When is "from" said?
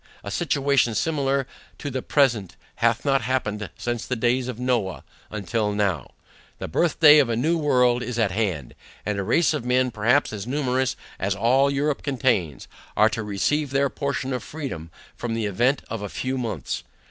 15.15-15.35